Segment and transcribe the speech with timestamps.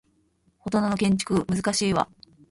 [0.63, 2.09] フォトナの建築難しいわ